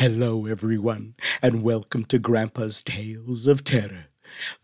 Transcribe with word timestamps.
Hello, 0.00 0.46
everyone, 0.46 1.14
and 1.42 1.62
welcome 1.62 2.06
to 2.06 2.18
Grandpa's 2.18 2.80
Tales 2.80 3.46
of 3.46 3.64
Terror. 3.64 4.06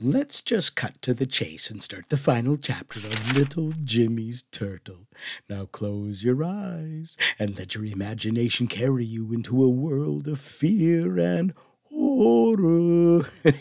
Let's 0.00 0.40
just 0.40 0.74
cut 0.74 1.02
to 1.02 1.12
the 1.12 1.26
chase 1.26 1.68
and 1.70 1.82
start 1.82 2.08
the 2.08 2.16
final 2.16 2.56
chapter 2.56 3.00
of 3.00 3.36
Little 3.36 3.74
Jimmy's 3.84 4.44
Turtle. 4.50 5.08
Now 5.46 5.66
close 5.66 6.24
your 6.24 6.42
eyes 6.42 7.18
and 7.38 7.54
let 7.58 7.74
your 7.74 7.84
imagination 7.84 8.66
carry 8.66 9.04
you 9.04 9.30
into 9.34 9.62
a 9.62 9.68
world 9.68 10.26
of 10.26 10.40
fear 10.40 11.18
and 11.18 11.52
horror. 11.92 13.26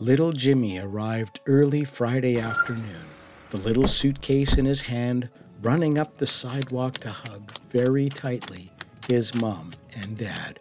Little 0.00 0.32
Jimmy 0.32 0.78
arrived 0.78 1.40
early 1.46 1.84
Friday 1.84 2.40
afternoon, 2.40 3.04
the 3.50 3.58
little 3.58 3.88
suitcase 3.88 4.56
in 4.56 4.64
his 4.64 4.80
hand, 4.80 5.28
running 5.60 5.98
up 5.98 6.18
the 6.18 6.26
sidewalk 6.26 6.98
to 6.98 7.10
hug 7.10 7.52
very 7.68 8.08
tightly 8.08 8.72
his 9.08 9.34
mom 9.34 9.72
and 9.94 10.16
dad. 10.16 10.60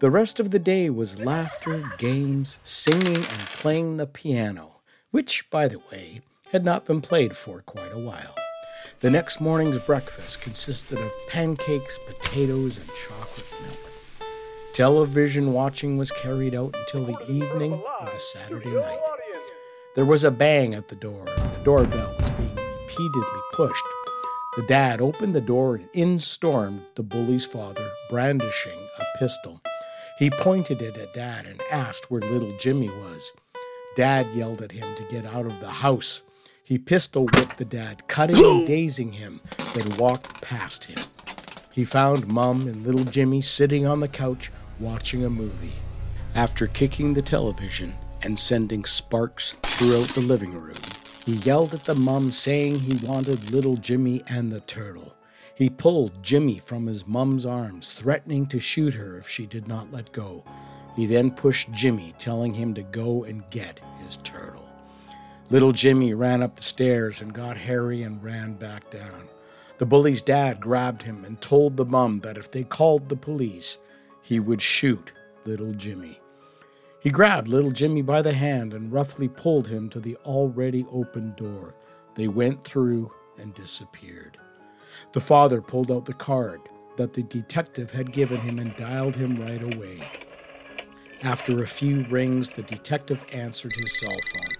The 0.00 0.10
rest 0.10 0.40
of 0.40 0.50
the 0.50 0.58
day 0.58 0.90
was 0.90 1.18
laughter, 1.18 1.90
games, 1.98 2.58
singing, 2.62 3.16
and 3.16 3.26
playing 3.26 3.96
the 3.96 4.06
piano, 4.06 4.76
which, 5.10 5.50
by 5.50 5.68
the 5.68 5.80
way, 5.90 6.20
had 6.52 6.64
not 6.64 6.86
been 6.86 7.00
played 7.00 7.36
for 7.36 7.60
quite 7.62 7.92
a 7.92 7.98
while. 7.98 8.34
The 9.00 9.10
next 9.10 9.40
morning's 9.40 9.78
breakfast 9.78 10.40
consisted 10.40 10.98
of 10.98 11.12
pancakes, 11.28 11.98
potatoes, 12.06 12.78
and 12.78 12.88
chocolate 13.06 13.54
milk. 13.62 13.78
Television 14.72 15.52
watching 15.52 15.96
was 15.96 16.10
carried 16.12 16.54
out 16.54 16.76
until 16.76 17.04
the 17.04 17.30
evening 17.30 17.82
of 18.00 18.12
the 18.12 18.18
Saturday 18.18 18.70
night. 18.70 19.00
There 19.94 20.04
was 20.04 20.24
a 20.24 20.30
bang 20.30 20.74
at 20.74 20.88
the 20.88 20.96
door, 20.96 21.24
and 21.26 21.52
the 21.52 21.64
doorbell 21.64 22.14
was 22.18 22.30
being 22.30 22.54
repeatedly 22.54 23.40
pushed. 23.52 23.84
The 24.58 24.66
dad 24.66 25.00
opened 25.00 25.36
the 25.36 25.40
door, 25.40 25.76
and 25.76 25.88
in 25.92 26.18
stormed 26.18 26.82
the 26.96 27.04
bully's 27.04 27.44
father, 27.44 27.88
brandishing 28.10 28.80
a 28.98 29.04
pistol. 29.16 29.60
He 30.18 30.30
pointed 30.30 30.82
it 30.82 30.96
at 30.96 31.14
Dad 31.14 31.46
and 31.46 31.62
asked 31.70 32.10
where 32.10 32.22
little 32.22 32.52
Jimmy 32.58 32.88
was. 32.88 33.30
Dad 33.94 34.26
yelled 34.34 34.60
at 34.60 34.72
him 34.72 34.96
to 34.96 35.14
get 35.14 35.24
out 35.26 35.46
of 35.46 35.60
the 35.60 35.70
house. 35.70 36.22
He 36.64 36.76
pistol 36.76 37.26
whipped 37.26 37.58
the 37.58 37.64
dad, 37.64 38.08
cutting 38.08 38.34
and 38.34 38.66
dazing 38.66 39.12
him, 39.12 39.40
then 39.74 39.96
walked 39.96 40.42
past 40.42 40.86
him. 40.86 40.98
He 41.70 41.84
found 41.84 42.26
Mum 42.26 42.66
and 42.66 42.84
little 42.84 43.04
Jimmy 43.04 43.42
sitting 43.42 43.86
on 43.86 44.00
the 44.00 44.08
couch 44.08 44.50
watching 44.80 45.24
a 45.24 45.30
movie. 45.30 45.74
After 46.34 46.66
kicking 46.66 47.14
the 47.14 47.22
television 47.22 47.94
and 48.22 48.36
sending 48.36 48.84
sparks 48.86 49.54
throughout 49.62 50.08
the 50.08 50.20
living 50.22 50.58
room, 50.58 50.74
he 51.28 51.34
yelled 51.34 51.74
at 51.74 51.84
the 51.84 51.94
mum 51.94 52.30
saying 52.30 52.74
he 52.80 53.06
wanted 53.06 53.52
little 53.52 53.76
Jimmy 53.76 54.22
and 54.28 54.50
the 54.50 54.60
turtle. 54.60 55.14
He 55.54 55.68
pulled 55.68 56.22
Jimmy 56.22 56.58
from 56.58 56.86
his 56.86 57.06
mum's 57.06 57.44
arms, 57.44 57.92
threatening 57.92 58.46
to 58.46 58.58
shoot 58.58 58.94
her 58.94 59.18
if 59.18 59.28
she 59.28 59.44
did 59.44 59.68
not 59.68 59.92
let 59.92 60.10
go. 60.10 60.42
He 60.96 61.04
then 61.04 61.30
pushed 61.30 61.70
Jimmy, 61.70 62.14
telling 62.18 62.54
him 62.54 62.72
to 62.72 62.82
go 62.82 63.24
and 63.24 63.44
get 63.50 63.78
his 64.02 64.16
turtle. 64.16 64.66
Little 65.50 65.72
Jimmy 65.72 66.14
ran 66.14 66.42
up 66.42 66.56
the 66.56 66.62
stairs 66.62 67.20
and 67.20 67.34
got 67.34 67.58
Harry 67.58 68.00
and 68.00 68.24
ran 68.24 68.54
back 68.54 68.90
down. 68.90 69.28
The 69.76 69.84
bully's 69.84 70.22
dad 70.22 70.62
grabbed 70.62 71.02
him 71.02 71.26
and 71.26 71.38
told 71.42 71.76
the 71.76 71.84
mum 71.84 72.20
that 72.20 72.38
if 72.38 72.50
they 72.50 72.64
called 72.64 73.10
the 73.10 73.16
police, 73.16 73.76
he 74.22 74.40
would 74.40 74.62
shoot 74.62 75.12
little 75.44 75.72
Jimmy. 75.72 76.20
He 77.00 77.10
grabbed 77.10 77.48
little 77.48 77.70
Jimmy 77.70 78.02
by 78.02 78.22
the 78.22 78.32
hand 78.32 78.74
and 78.74 78.92
roughly 78.92 79.28
pulled 79.28 79.68
him 79.68 79.88
to 79.90 80.00
the 80.00 80.16
already 80.24 80.84
open 80.90 81.34
door. 81.36 81.74
They 82.14 82.28
went 82.28 82.64
through 82.64 83.12
and 83.38 83.54
disappeared. 83.54 84.38
The 85.12 85.20
father 85.20 85.62
pulled 85.62 85.92
out 85.92 86.04
the 86.04 86.12
card 86.12 86.60
that 86.96 87.12
the 87.12 87.22
detective 87.22 87.92
had 87.92 88.12
given 88.12 88.40
him 88.40 88.58
and 88.58 88.74
dialed 88.76 89.14
him 89.14 89.40
right 89.40 89.62
away. 89.62 90.02
After 91.22 91.62
a 91.62 91.68
few 91.68 92.04
rings, 92.10 92.50
the 92.50 92.62
detective 92.62 93.24
answered 93.32 93.72
his 93.74 93.98
cell 93.98 94.10
phone. 94.10 94.56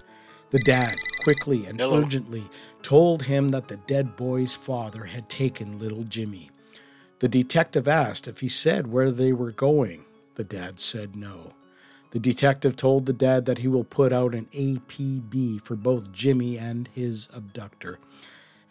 The 0.51 0.63
dad 0.63 0.95
quickly 1.23 1.65
and 1.65 1.79
Hello. 1.79 2.01
urgently 2.01 2.43
told 2.81 3.23
him 3.23 3.49
that 3.49 3.67
the 3.67 3.77
dead 3.77 4.15
boy's 4.15 4.55
father 4.55 5.03
had 5.03 5.29
taken 5.29 5.77
little 5.77 6.03
Jimmy. 6.03 6.49
The 7.19 7.27
detective 7.27 7.87
asked 7.87 8.27
if 8.27 8.39
he 8.39 8.49
said 8.49 8.87
where 8.87 9.11
they 9.11 9.33
were 9.33 9.51
going. 9.51 10.05
The 10.35 10.45
dad 10.45 10.79
said 10.79 11.15
no. 11.15 11.53
The 12.11 12.19
detective 12.19 12.75
told 12.75 13.05
the 13.05 13.13
dad 13.13 13.45
that 13.45 13.59
he 13.59 13.67
will 13.67 13.83
put 13.83 14.11
out 14.11 14.33
an 14.33 14.47
APB 14.51 15.61
for 15.61 15.75
both 15.75 16.11
Jimmy 16.11 16.57
and 16.57 16.89
his 16.93 17.29
abductor. 17.35 17.99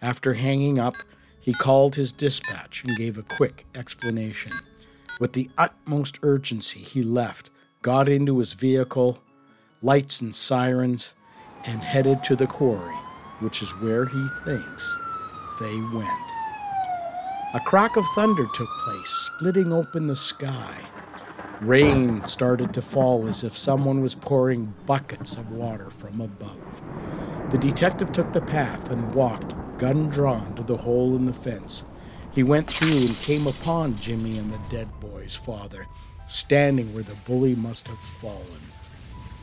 After 0.02 0.34
hanging 0.34 0.78
up, 0.78 0.96
he 1.38 1.52
called 1.52 1.94
his 1.94 2.12
dispatch 2.12 2.82
and 2.84 2.96
gave 2.96 3.16
a 3.16 3.22
quick 3.22 3.64
explanation. 3.74 4.52
With 5.20 5.34
the 5.34 5.50
utmost 5.56 6.18
urgency, 6.22 6.80
he 6.80 7.02
left, 7.02 7.50
got 7.82 8.08
into 8.08 8.38
his 8.38 8.54
vehicle, 8.54 9.22
lights 9.82 10.20
and 10.20 10.34
sirens, 10.34 11.14
and 11.64 11.80
headed 11.80 12.24
to 12.24 12.36
the 12.36 12.46
quarry, 12.46 12.94
which 13.40 13.62
is 13.62 13.70
where 13.76 14.06
he 14.06 14.28
thinks 14.44 14.96
they 15.60 15.80
went. 15.92 16.08
A 17.54 17.60
crack 17.60 17.96
of 17.96 18.04
thunder 18.14 18.46
took 18.52 18.68
place, 18.80 19.08
splitting 19.08 19.72
open 19.72 20.06
the 20.06 20.16
sky. 20.16 20.76
Rain 21.60 22.26
started 22.28 22.72
to 22.74 22.82
fall 22.82 23.26
as 23.26 23.42
if 23.42 23.58
someone 23.58 24.00
was 24.00 24.14
pouring 24.14 24.74
buckets 24.86 25.36
of 25.36 25.50
water 25.50 25.90
from 25.90 26.20
above. 26.20 26.80
The 27.50 27.58
detective 27.58 28.12
took 28.12 28.32
the 28.32 28.40
path 28.40 28.90
and 28.90 29.12
walked, 29.12 29.54
gun 29.78 30.08
drawn, 30.08 30.54
to 30.54 30.62
the 30.62 30.76
hole 30.76 31.16
in 31.16 31.24
the 31.24 31.32
fence. 31.32 31.84
He 32.32 32.44
went 32.44 32.70
through 32.70 33.06
and 33.06 33.16
came 33.16 33.46
upon 33.48 33.96
Jimmy 33.96 34.38
and 34.38 34.52
the 34.52 34.60
dead 34.70 34.88
boy's 35.00 35.34
father, 35.34 35.86
standing 36.28 36.94
where 36.94 37.02
the 37.02 37.16
bully 37.26 37.56
must 37.56 37.88
have 37.88 37.98
fallen. 37.98 38.60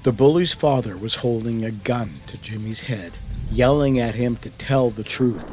The 0.03 0.13
bully's 0.13 0.53
father 0.53 0.95
was 0.95 1.15
holding 1.15 1.65
a 1.65 1.71
gun 1.71 2.11
to 2.27 2.41
Jimmy's 2.41 2.83
head, 2.83 3.13
yelling 3.51 3.99
at 3.99 4.15
him 4.15 4.37
to 4.37 4.49
tell 4.51 4.89
the 4.89 5.03
truth. 5.03 5.51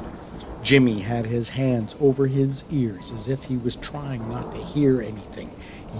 Jimmy 0.62 1.00
had 1.00 1.26
his 1.26 1.48
hands 1.50 1.96
over 2.00 2.28
his 2.28 2.62
ears 2.70 3.10
as 3.10 3.26
if 3.26 3.44
he 3.44 3.56
was 3.56 3.74
trying 3.74 4.28
not 4.28 4.52
to 4.52 4.58
hear 4.58 5.00
anything, 5.02 5.50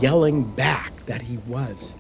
yelling 0.01 0.45
back 0.45 1.07
that 1.07 1.23
he 1.23 1.39
was. 1.39 1.95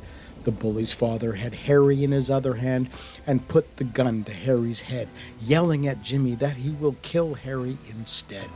The 0.44 0.50
bully's 0.50 0.92
father 0.92 1.34
had 1.34 1.54
Harry 1.54 2.02
in 2.02 2.10
his 2.10 2.30
other 2.30 2.54
hand 2.54 2.90
and 3.26 3.46
put 3.46 3.76
the 3.76 3.84
gun 3.84 4.24
to 4.24 4.32
Harry's 4.32 4.82
head, 4.82 5.08
yelling 5.40 5.86
at 5.86 6.02
Jimmy 6.02 6.34
that 6.36 6.56
he 6.56 6.70
will 6.70 6.96
kill 7.02 7.34
Harry 7.34 7.78
instead. 7.88 8.48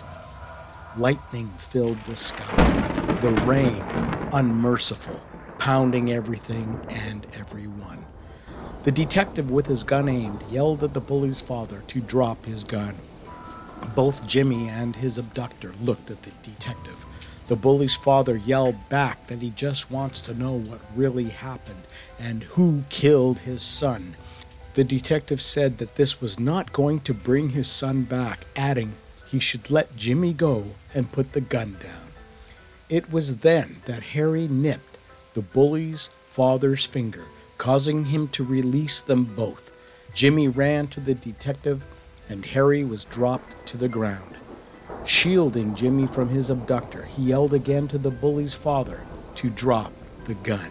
Lightning 0.97 1.49
filled 1.59 2.05
the 2.07 2.17
sky, 2.17 3.19
the 3.21 3.33
rain 3.45 3.85
unmerciful, 4.33 5.21
pounding 5.59 6.11
everything 6.13 6.81
and 6.89 7.27
everyone. 7.35 8.05
The 8.85 8.93
detective, 8.93 9.51
with 9.51 9.67
his 9.67 9.83
gun 9.83 10.09
aimed, 10.09 10.43
yelled 10.51 10.83
at 10.85 10.95
the 10.95 11.01
bully's 11.01 11.43
father 11.43 11.83
to 11.89 12.01
drop 12.01 12.45
his 12.45 12.65
gun. 12.65 12.95
Both 13.95 14.27
Jimmy 14.27 14.69
and 14.69 14.97
his 14.97 15.19
abductor 15.19 15.73
looked 15.81 16.11
at 16.11 16.23
the 16.23 16.31
detective. 16.43 17.05
The 17.49 17.57
bully's 17.57 17.95
father 17.95 18.37
yelled 18.37 18.89
back 18.89 19.29
that 19.29 19.41
he 19.41 19.51
just 19.51 19.91
wants 19.91 20.21
to 20.23 20.35
know 20.35 20.53
what 20.53 20.81
really 20.95 21.29
happened 21.29 21.83
and 22.19 22.43
who 22.43 22.83
killed 22.89 23.39
his 23.39 23.63
son. 23.63 24.17
The 24.75 24.83
detective 24.85 25.41
said 25.41 25.79
that 25.79 25.95
this 25.95 26.21
was 26.21 26.41
not 26.41 26.73
going 26.73 27.01
to 27.01 27.15
bring 27.15 27.51
his 27.51 27.69
son 27.69 28.03
back, 28.03 28.41
adding 28.57 28.95
he 29.27 29.39
should 29.39 29.71
let 29.71 29.97
Jimmy 29.97 30.33
go 30.33 30.65
and 30.93 31.13
put 31.13 31.33
the 31.33 31.41
gun 31.41 31.77
down. 31.83 32.11
It 32.89 33.13
was 33.13 33.39
then 33.39 33.77
that 33.87 34.03
Harry 34.03 34.49
nipped 34.49 34.99
the 35.35 35.43
bully's 35.43 36.09
father's 36.29 36.85
finger, 36.85 37.25
causing 37.59 38.07
him 38.07 38.29
to 38.29 38.45
release 38.45 39.01
them 39.01 39.25
both. 39.25 39.71
Jimmy 40.15 40.49
ran 40.49 40.89
to 40.89 41.01
the 41.01 41.15
detective, 41.15 41.85
and 42.29 42.45
Harry 42.45 42.85
was 42.85 43.05
dropped 43.05 43.67
to 43.69 43.77
the 43.77 43.89
ground. 43.89 44.37
Shielding 45.07 45.77
Jimmy 45.77 46.09
from 46.09 46.31
his 46.31 46.51
abductor, 46.51 47.05
he 47.05 47.23
yelled 47.23 47.55
again 47.55 47.87
to 47.89 47.99
the 47.99 48.11
bully's 48.11 48.55
father 48.55 49.01
to 49.37 49.49
drop 49.49 49.93
the 50.25 50.35
gun. 50.35 50.71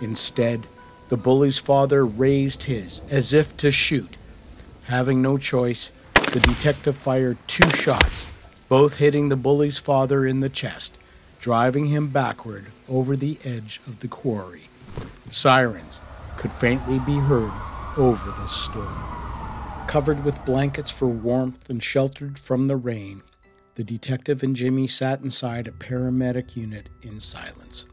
Instead, 0.00 0.66
the 1.08 1.16
bully's 1.16 1.60
father 1.60 2.04
raised 2.04 2.64
his 2.64 3.00
as 3.10 3.32
if 3.32 3.56
to 3.58 3.70
shoot. 3.70 4.16
Having 4.86 5.22
no 5.22 5.38
choice, 5.38 5.92
the 6.32 6.40
detective 6.40 6.96
fired 6.96 7.38
two 7.46 7.68
shots, 7.70 8.26
both 8.68 8.96
hitting 8.96 9.28
the 9.28 9.36
bully's 9.36 9.78
father 9.78 10.26
in 10.26 10.40
the 10.40 10.48
chest, 10.48 10.98
driving 11.38 11.86
him 11.86 12.08
backward 12.08 12.66
over 12.88 13.14
the 13.14 13.38
edge 13.44 13.80
of 13.86 14.00
the 14.00 14.08
quarry. 14.08 14.62
Sirens 15.30 16.00
could 16.36 16.52
faintly 16.52 16.98
be 16.98 17.18
heard 17.18 17.52
over 17.96 18.30
the 18.32 18.48
storm. 18.48 19.04
Covered 19.86 20.24
with 20.24 20.44
blankets 20.44 20.90
for 20.90 21.06
warmth 21.06 21.70
and 21.70 21.80
sheltered 21.80 22.38
from 22.38 22.66
the 22.66 22.76
rain, 22.76 23.22
the 23.74 23.84
detective 23.84 24.42
and 24.42 24.54
Jimmy 24.54 24.86
sat 24.86 25.20
inside 25.20 25.66
a 25.66 25.72
paramedic 25.72 26.56
unit 26.56 26.88
in 27.02 27.20
silence. 27.20 27.86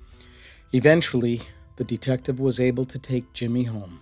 Eventually, 0.73 1.41
the 1.77 1.83
detective 1.83 2.39
was 2.39 2.59
able 2.59 2.85
to 2.85 2.99
take 2.99 3.33
Jimmy 3.33 3.63
home. 3.63 4.01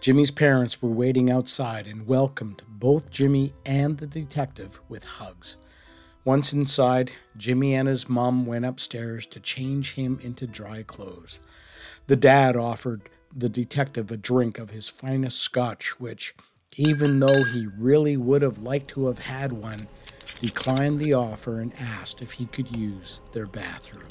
Jimmy's 0.00 0.30
parents 0.30 0.82
were 0.82 0.90
waiting 0.90 1.30
outside 1.30 1.86
and 1.86 2.06
welcomed 2.06 2.62
both 2.68 3.10
Jimmy 3.10 3.54
and 3.64 3.98
the 3.98 4.06
detective 4.06 4.80
with 4.88 5.04
hugs. 5.04 5.56
Once 6.24 6.52
inside, 6.52 7.12
Jimmy 7.36 7.74
and 7.74 7.88
his 7.88 8.08
mom 8.08 8.46
went 8.46 8.64
upstairs 8.64 9.26
to 9.26 9.40
change 9.40 9.94
him 9.94 10.18
into 10.22 10.46
dry 10.46 10.82
clothes. 10.82 11.38
The 12.08 12.16
dad 12.16 12.56
offered 12.56 13.08
the 13.34 13.48
detective 13.48 14.10
a 14.10 14.16
drink 14.16 14.58
of 14.58 14.70
his 14.70 14.88
finest 14.88 15.38
scotch, 15.38 16.00
which, 16.00 16.34
even 16.76 17.20
though 17.20 17.44
he 17.44 17.68
really 17.78 18.16
would 18.16 18.42
have 18.42 18.58
liked 18.58 18.88
to 18.88 19.06
have 19.06 19.20
had 19.20 19.52
one, 19.52 19.88
declined 20.40 21.00
the 21.00 21.14
offer 21.14 21.60
and 21.60 21.72
asked 21.78 22.22
if 22.22 22.32
he 22.32 22.46
could 22.46 22.76
use 22.76 23.20
their 23.32 23.46
bathroom. 23.46 24.08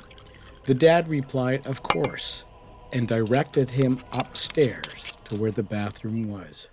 The 0.65 0.73
dad 0.73 1.07
replied, 1.07 1.65
Of 1.67 1.83
course, 1.83 2.45
and 2.91 3.07
directed 3.07 3.71
him 3.71 3.99
upstairs 4.11 5.13
to 5.25 5.35
where 5.35 5.51
the 5.51 5.63
bathroom 5.63 6.29
was. 6.29 6.69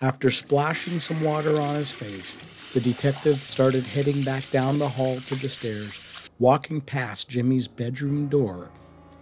After 0.00 0.30
splashing 0.30 1.00
some 1.00 1.22
water 1.22 1.60
on 1.60 1.76
his 1.76 1.92
face, 1.92 2.70
the 2.72 2.80
detective 2.80 3.38
started 3.38 3.84
heading 3.84 4.22
back 4.22 4.50
down 4.50 4.78
the 4.78 4.88
hall 4.88 5.20
to 5.20 5.34
the 5.36 5.48
stairs, 5.48 6.30
walking 6.38 6.80
past 6.80 7.28
Jimmy's 7.28 7.68
bedroom 7.68 8.26
door, 8.26 8.70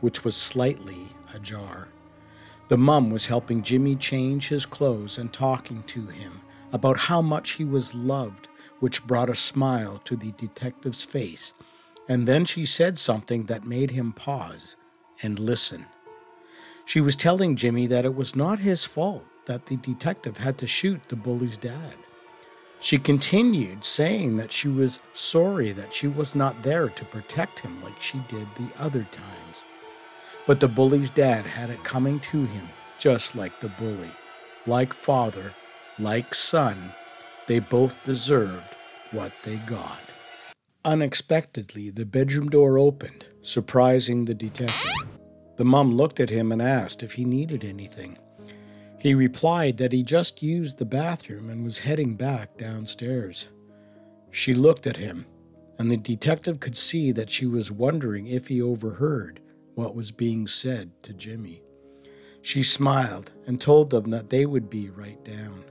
which 0.00 0.24
was 0.24 0.34
slightly 0.34 1.08
ajar. 1.34 1.88
The 2.68 2.78
mum 2.78 3.10
was 3.10 3.26
helping 3.26 3.62
Jimmy 3.62 3.94
change 3.94 4.48
his 4.48 4.64
clothes 4.64 5.18
and 5.18 5.32
talking 5.32 5.82
to 5.84 6.06
him 6.06 6.40
about 6.72 6.96
how 6.96 7.20
much 7.20 7.52
he 7.52 7.64
was 7.64 7.94
loved, 7.94 8.48
which 8.82 9.06
brought 9.06 9.30
a 9.30 9.34
smile 9.36 10.00
to 10.04 10.16
the 10.16 10.32
detective's 10.32 11.04
face. 11.04 11.54
And 12.08 12.26
then 12.26 12.44
she 12.44 12.66
said 12.66 12.98
something 12.98 13.44
that 13.44 13.64
made 13.64 13.92
him 13.92 14.12
pause 14.12 14.74
and 15.22 15.38
listen. 15.38 15.86
She 16.84 17.00
was 17.00 17.14
telling 17.14 17.54
Jimmy 17.54 17.86
that 17.86 18.04
it 18.04 18.16
was 18.16 18.34
not 18.34 18.58
his 18.58 18.84
fault 18.84 19.24
that 19.46 19.66
the 19.66 19.76
detective 19.76 20.38
had 20.38 20.58
to 20.58 20.66
shoot 20.66 21.00
the 21.06 21.14
bully's 21.14 21.56
dad. 21.56 21.94
She 22.80 22.98
continued 22.98 23.84
saying 23.84 24.36
that 24.38 24.50
she 24.50 24.66
was 24.66 24.98
sorry 25.12 25.70
that 25.70 25.94
she 25.94 26.08
was 26.08 26.34
not 26.34 26.64
there 26.64 26.88
to 26.88 27.04
protect 27.04 27.60
him 27.60 27.80
like 27.84 28.00
she 28.00 28.18
did 28.26 28.48
the 28.56 28.68
other 28.80 29.06
times. 29.12 29.62
But 30.44 30.58
the 30.58 30.66
bully's 30.66 31.10
dad 31.10 31.46
had 31.46 31.70
it 31.70 31.84
coming 31.84 32.18
to 32.18 32.46
him 32.46 32.68
just 32.98 33.36
like 33.36 33.60
the 33.60 33.68
bully. 33.68 34.10
Like 34.66 34.92
father, 34.92 35.52
like 36.00 36.34
son, 36.34 36.92
they 37.46 37.58
both 37.58 37.94
deserved 38.04 38.76
what 39.10 39.32
they 39.44 39.56
got. 39.56 39.98
Unexpectedly, 40.84 41.90
the 41.90 42.06
bedroom 42.06 42.48
door 42.48 42.78
opened, 42.78 43.24
surprising 43.40 44.24
the 44.24 44.34
detective. 44.34 45.08
The 45.56 45.64
mum 45.64 45.94
looked 45.94 46.18
at 46.18 46.30
him 46.30 46.50
and 46.50 46.60
asked 46.60 47.02
if 47.02 47.12
he 47.12 47.24
needed 47.24 47.64
anything. 47.64 48.18
He 48.98 49.14
replied 49.14 49.78
that 49.78 49.92
he 49.92 50.02
just 50.02 50.42
used 50.42 50.78
the 50.78 50.84
bathroom 50.84 51.50
and 51.50 51.64
was 51.64 51.80
heading 51.80 52.14
back 52.14 52.56
downstairs. 52.56 53.48
She 54.30 54.54
looked 54.54 54.86
at 54.86 54.96
him, 54.96 55.26
and 55.78 55.90
the 55.90 55.96
detective 55.96 56.60
could 56.60 56.76
see 56.76 57.12
that 57.12 57.30
she 57.30 57.46
was 57.46 57.70
wondering 57.70 58.26
if 58.26 58.48
he 58.48 58.62
overheard 58.62 59.40
what 59.74 59.94
was 59.94 60.10
being 60.10 60.46
said 60.46 60.90
to 61.02 61.12
Jimmy. 61.12 61.62
She 62.42 62.62
smiled 62.62 63.32
and 63.46 63.60
told 63.60 63.90
them 63.90 64.10
that 64.10 64.30
they 64.30 64.46
would 64.46 64.68
be 64.68 64.90
right 64.90 65.22
down. 65.24 65.64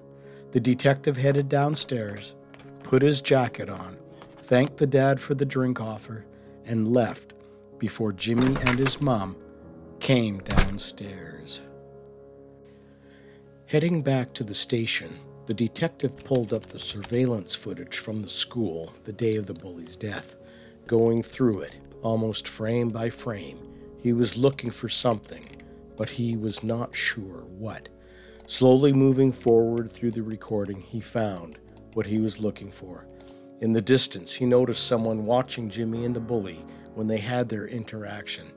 The 0.51 0.59
detective 0.59 1.15
headed 1.15 1.48
downstairs, 1.48 2.36
put 2.83 3.01
his 3.01 3.21
jacket 3.21 3.69
on, 3.69 3.98
thanked 4.44 4.77
the 4.77 4.88
dad 4.88 5.19
for 5.19 5.33
the 5.33 5.45
drink 5.45 5.80
offer, 5.80 6.25
and 6.65 6.92
left 6.92 7.33
before 7.77 8.12
Jimmy 8.12 8.56
and 8.56 8.77
his 8.77 9.00
mom 9.01 9.38
came 10.00 10.39
downstairs. 10.39 11.62
Heading 13.68 14.01
back 14.01 14.33
to 14.33 14.44
the 14.44 14.53
station, 14.53 15.18
the 15.45 15.53
detective 15.53 16.18
pulled 16.18 16.51
up 16.51 16.65
the 16.65 16.80
surveillance 16.80 17.56
footage 17.56 17.98
from 17.98 18.21
the 18.21 18.30
school 18.30 18.94
the 19.06 19.13
day 19.13 19.38
of 19.38 19.45
the 19.45 19.53
bully's 19.53 19.95
death. 19.95 20.36
Going 20.86 21.24
through 21.24 21.62
it, 21.62 21.75
almost 22.01 22.48
frame 22.48 22.89
by 22.89 23.09
frame, 23.09 23.57
he 24.01 24.12
was 24.12 24.36
looking 24.36 24.71
for 24.71 24.89
something, 24.89 25.45
but 25.95 26.09
he 26.09 26.36
was 26.36 26.62
not 26.62 26.95
sure 26.95 27.45
what. 27.57 27.88
Slowly 28.51 28.92
moving 28.92 29.31
forward 29.31 29.89
through 29.89 30.12
the 30.12 30.24
recording, 30.24 30.81
he 30.81 31.00
found 31.00 31.57
what 31.94 32.06
he 32.06 32.19
was 32.19 32.42
looking 32.42 32.69
for. 32.69 33.06
In 33.62 33.71
the 33.71 33.80
distance, 33.80 34.33
he 34.33 34.45
noticed 34.45 34.86
someone 34.86 35.25
watching 35.25 35.69
Jimmy 35.69 36.03
and 36.03 36.13
the 36.13 36.19
bully 36.19 36.59
when 36.94 37.07
they 37.07 37.19
had 37.19 37.48
their 37.48 37.65
interaction. 37.68 38.51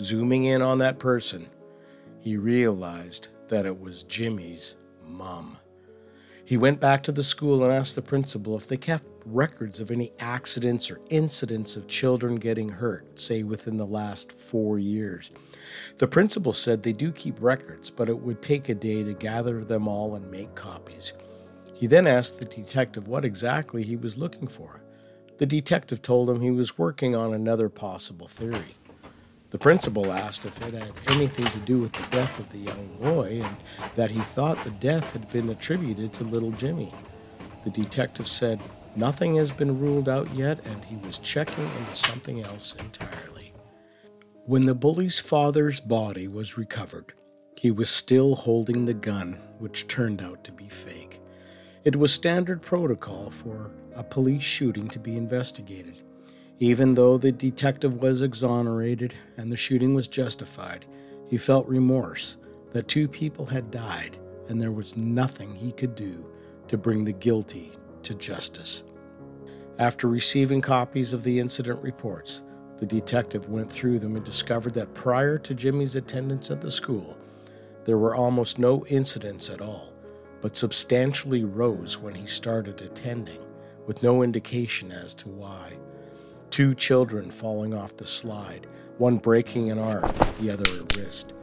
Zooming 0.00 0.44
in 0.44 0.62
on 0.62 0.78
that 0.78 0.98
person, 0.98 1.50
he 2.18 2.38
realized 2.38 3.28
that 3.48 3.66
it 3.66 3.78
was 3.78 4.04
Jimmy's 4.04 4.78
mom. 5.06 5.58
He 6.46 6.56
went 6.56 6.80
back 6.80 7.02
to 7.02 7.12
the 7.12 7.22
school 7.22 7.62
and 7.62 7.70
asked 7.70 7.94
the 7.94 8.00
principal 8.00 8.56
if 8.56 8.66
they 8.66 8.78
kept 8.78 9.15
records 9.26 9.80
of 9.80 9.90
any 9.90 10.12
accidents 10.20 10.90
or 10.90 11.00
incidents 11.10 11.76
of 11.76 11.88
children 11.88 12.36
getting 12.36 12.68
hurt, 12.68 13.20
say 13.20 13.42
within 13.42 13.76
the 13.76 13.86
last 13.86 14.32
four 14.32 14.78
years. 14.78 15.30
The 15.98 16.06
principal 16.06 16.52
said 16.52 16.82
they 16.82 16.92
do 16.92 17.10
keep 17.10 17.40
records, 17.40 17.90
but 17.90 18.08
it 18.08 18.20
would 18.20 18.40
take 18.40 18.68
a 18.68 18.74
day 18.74 19.02
to 19.02 19.12
gather 19.12 19.64
them 19.64 19.88
all 19.88 20.14
and 20.14 20.30
make 20.30 20.54
copies. 20.54 21.12
He 21.74 21.86
then 21.86 22.06
asked 22.06 22.38
the 22.38 22.44
detective 22.44 23.08
what 23.08 23.24
exactly 23.24 23.82
he 23.82 23.96
was 23.96 24.16
looking 24.16 24.46
for. 24.46 24.80
The 25.38 25.46
detective 25.46 26.00
told 26.00 26.30
him 26.30 26.40
he 26.40 26.50
was 26.50 26.78
working 26.78 27.14
on 27.14 27.34
another 27.34 27.68
possible 27.68 28.28
theory. 28.28 28.76
The 29.50 29.58
principal 29.58 30.12
asked 30.12 30.44
if 30.44 30.60
it 30.62 30.74
had 30.74 30.92
anything 31.08 31.46
to 31.46 31.58
do 31.66 31.78
with 31.78 31.92
the 31.92 32.16
death 32.16 32.38
of 32.38 32.50
the 32.50 32.58
young 32.58 32.96
boy 33.00 33.42
and 33.42 33.56
that 33.94 34.10
he 34.10 34.20
thought 34.20 34.62
the 34.64 34.70
death 34.70 35.12
had 35.12 35.30
been 35.32 35.48
attributed 35.50 36.12
to 36.14 36.24
little 36.24 36.50
Jimmy. 36.52 36.92
The 37.64 37.70
detective 37.70 38.28
said 38.28 38.60
nothing 38.96 39.36
has 39.36 39.50
been 39.50 39.78
ruled 39.78 40.08
out 40.08 40.32
yet 40.34 40.58
and 40.64 40.84
he 40.84 40.96
was 40.96 41.18
checking 41.18 41.64
into 41.64 41.94
something 41.94 42.42
else 42.42 42.74
entirely. 42.78 43.52
When 44.46 44.66
the 44.66 44.74
bully's 44.74 45.18
father's 45.18 45.80
body 45.80 46.28
was 46.28 46.56
recovered, 46.56 47.12
he 47.56 47.70
was 47.70 47.90
still 47.90 48.34
holding 48.34 48.84
the 48.84 48.94
gun, 48.94 49.40
which 49.58 49.88
turned 49.88 50.22
out 50.22 50.44
to 50.44 50.52
be 50.52 50.68
fake. 50.68 51.20
It 51.84 51.96
was 51.96 52.12
standard 52.12 52.62
protocol 52.62 53.30
for 53.30 53.70
a 53.94 54.02
police 54.02 54.42
shooting 54.42 54.88
to 54.88 54.98
be 54.98 55.16
investigated. 55.16 56.02
Even 56.58 56.94
though 56.94 57.18
the 57.18 57.32
detective 57.32 58.02
was 58.02 58.22
exonerated 58.22 59.14
and 59.36 59.52
the 59.52 59.56
shooting 59.56 59.94
was 59.94 60.08
justified, 60.08 60.86
he 61.28 61.38
felt 61.38 61.66
remorse 61.66 62.36
that 62.72 62.88
two 62.88 63.08
people 63.08 63.46
had 63.46 63.70
died 63.70 64.18
and 64.48 64.60
there 64.60 64.72
was 64.72 64.96
nothing 64.96 65.54
he 65.54 65.72
could 65.72 65.94
do 65.94 66.26
to 66.68 66.78
bring 66.78 67.04
the 67.04 67.12
guilty 67.12 67.72
to 68.02 68.14
justice. 68.14 68.82
After 69.78 70.08
receiving 70.08 70.62
copies 70.62 71.12
of 71.12 71.22
the 71.22 71.38
incident 71.38 71.82
reports, 71.82 72.42
the 72.78 72.86
detective 72.86 73.50
went 73.50 73.70
through 73.70 73.98
them 73.98 74.16
and 74.16 74.24
discovered 74.24 74.72
that 74.72 74.94
prior 74.94 75.36
to 75.38 75.54
Jimmy's 75.54 75.96
attendance 75.96 76.50
at 76.50 76.62
the 76.62 76.70
school, 76.70 77.18
there 77.84 77.98
were 77.98 78.14
almost 78.14 78.58
no 78.58 78.86
incidents 78.86 79.50
at 79.50 79.60
all, 79.60 79.92
but 80.40 80.56
substantially 80.56 81.44
rose 81.44 81.98
when 81.98 82.14
he 82.14 82.26
started 82.26 82.80
attending, 82.80 83.40
with 83.86 84.02
no 84.02 84.22
indication 84.22 84.92
as 84.92 85.12
to 85.14 85.28
why. 85.28 85.74
Two 86.50 86.74
children 86.74 87.30
falling 87.30 87.74
off 87.74 87.98
the 87.98 88.06
slide, 88.06 88.66
one 88.96 89.18
breaking 89.18 89.70
an 89.70 89.78
arm, 89.78 90.10
the 90.40 90.50
other 90.50 90.64
a 90.64 90.98
wrist, 90.98 91.34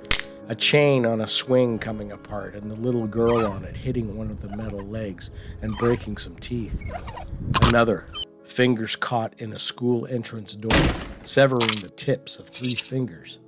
a 0.48 0.56
chain 0.56 1.06
on 1.06 1.22
a 1.22 1.28
swing 1.28 1.80
coming 1.80 2.12
apart, 2.12 2.56
and 2.56 2.70
the 2.70 2.76
little 2.76 3.08
girl 3.08 3.46
on 3.46 3.64
it 3.64 3.76
hitting 3.76 4.18
one 4.18 4.30
of 4.30 4.42
the 4.42 4.56
metal 4.58 4.82
legs 4.82 5.32
and 5.62 5.78
breaking 5.78 6.18
some 6.18 6.36
teeth. 6.36 6.80
Another, 7.64 8.06
fingers 8.46 8.96
caught 8.96 9.34
in 9.40 9.54
a 9.54 9.60
school 9.60 10.06
entrance 10.08 10.56
door, 10.56 10.80
severing 11.24 11.82
the 11.82 11.90
tips 11.96 12.38
of 12.38 12.48
three 12.48 12.76
fingers. 12.76 13.40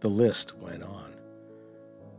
The 0.00 0.08
list 0.08 0.56
went 0.58 0.84
on. 0.84 1.12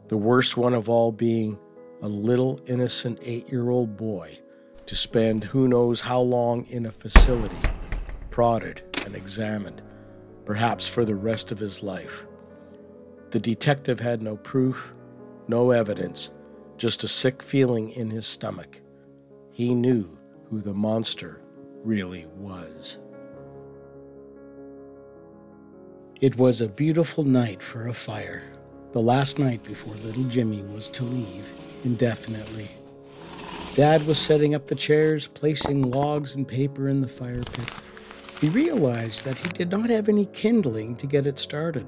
The 0.10 0.18
worst 0.18 0.58
one 0.58 0.74
of 0.74 0.90
all 0.90 1.12
being 1.12 1.58
a 2.02 2.08
little 2.08 2.60
innocent 2.66 3.20
eight 3.22 3.52
year 3.52 3.70
old 3.70 3.96
boy 3.96 4.40
to 4.86 4.96
spend 4.96 5.44
who 5.44 5.68
knows 5.68 6.02
how 6.02 6.20
long 6.20 6.66
in 6.66 6.86
a 6.86 6.92
facility 6.92 7.56
prodded 8.32 8.82
and 9.06 9.16
examined, 9.16 9.82
perhaps 10.46 10.88
for 10.88 11.06
the 11.06 11.16
rest 11.16 11.52
of 11.52 11.60
his 11.60 11.84
life. 11.84 12.26
The 13.32 13.40
detective 13.40 14.00
had 14.00 14.22
no 14.22 14.38
proof, 14.38 14.94
no 15.48 15.72
evidence, 15.72 16.32
just 16.78 17.04
a 17.04 17.08
sick 17.08 17.44
feeling 17.44 17.92
in 17.92 18.10
his 18.10 18.26
stomach. 18.26 18.82
He 19.52 19.76
knew 19.76 20.18
who 20.50 20.62
the 20.62 20.74
monster 20.74 21.42
really 21.84 22.26
was. 22.36 22.98
It 26.22 26.38
was 26.38 26.60
a 26.60 26.68
beautiful 26.68 27.24
night 27.24 27.62
for 27.62 27.88
a 27.88 27.94
fire, 27.94 28.44
the 28.94 29.02
last 29.02 29.38
night 29.38 29.64
before 29.64 29.94
little 30.06 30.24
Jimmy 30.24 30.64
was 30.64 30.90
to 30.92 31.04
leave 31.04 31.50
indefinitely. 31.86 32.70
Dad 33.76 34.06
was 34.08 34.18
setting 34.18 34.56
up 34.56 34.68
the 34.68 34.76
chairs, 34.76 35.28
placing 35.28 35.92
logs 35.92 36.36
and 36.36 36.48
paper 36.48 36.90
in 36.90 37.00
the 37.00 37.08
fire 37.08 37.44
pit. 37.44 37.72
He 38.42 38.50
realized 38.50 39.24
that 39.24 39.38
he 39.38 39.48
did 39.50 39.70
not 39.70 39.90
have 39.90 40.10
any 40.10 40.26
kindling 40.26 40.96
to 40.98 41.08
get 41.08 41.28
it 41.28 41.40
started. 41.40 41.86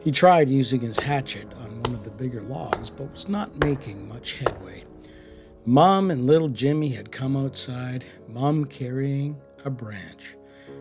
He 0.00 0.10
tried 0.10 0.48
using 0.48 0.80
his 0.80 0.98
hatchet 0.98 1.52
on 1.60 1.82
one 1.82 1.94
of 1.94 2.04
the 2.04 2.10
bigger 2.10 2.40
logs, 2.40 2.88
but 2.88 3.12
was 3.12 3.28
not 3.28 3.62
making 3.62 4.08
much 4.08 4.34
headway. 4.34 4.84
Mom 5.66 6.10
and 6.10 6.26
little 6.26 6.48
Jimmy 6.48 6.88
had 6.88 7.12
come 7.12 7.36
outside, 7.36 8.06
Mom 8.26 8.64
carrying 8.64 9.36
a 9.66 9.70
branch. 9.70 10.36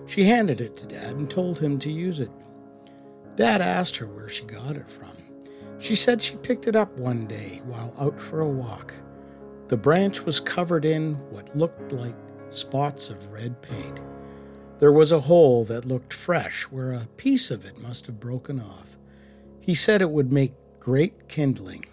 She 0.05 0.23
handed 0.23 0.61
it 0.61 0.77
to 0.77 0.85
Dad 0.85 1.17
and 1.17 1.29
told 1.29 1.59
him 1.59 1.77
to 1.79 1.91
use 1.91 2.21
it. 2.21 2.31
Dad 3.35 3.61
asked 3.61 3.97
her 3.97 4.07
where 4.07 4.29
she 4.29 4.45
got 4.45 4.77
it 4.77 4.89
from. 4.89 5.11
She 5.79 5.95
said 5.95 6.21
she 6.21 6.37
picked 6.37 6.67
it 6.67 6.75
up 6.75 6.97
one 6.97 7.27
day 7.27 7.61
while 7.65 7.93
out 7.99 8.19
for 8.21 8.39
a 8.39 8.47
walk. 8.47 8.93
The 9.67 9.77
branch 9.77 10.25
was 10.25 10.39
covered 10.39 10.85
in 10.85 11.15
what 11.29 11.55
looked 11.57 11.91
like 11.91 12.15
spots 12.51 13.09
of 13.09 13.31
red 13.31 13.61
paint. 13.61 13.99
There 14.79 14.93
was 14.93 15.11
a 15.11 15.19
hole 15.19 15.65
that 15.65 15.85
looked 15.85 16.13
fresh 16.13 16.63
where 16.63 16.93
a 16.93 17.07
piece 17.17 17.51
of 17.51 17.65
it 17.65 17.81
must 17.81 18.05
have 18.07 18.19
broken 18.19 18.61
off. 18.61 18.97
He 19.69 19.75
said 19.75 20.01
it 20.01 20.09
would 20.09 20.31
make 20.31 20.53
great 20.79 21.29
kindling. 21.29 21.85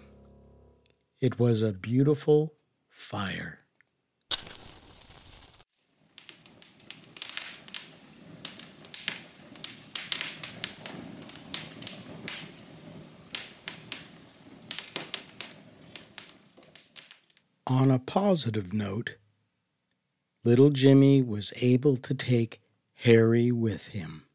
It 1.21 1.37
was 1.37 1.61
a 1.61 1.73
beautiful 1.73 2.55
fire. 2.89 3.59
On 17.67 17.91
a 17.91 17.99
positive 17.99 18.73
note, 18.73 19.17
little 20.43 20.71
Jimmy 20.71 21.21
was 21.21 21.53
able 21.57 21.95
to 21.97 22.15
take 22.15 22.59
Harry 22.95 23.51
with 23.51 23.89
him. 23.89 24.26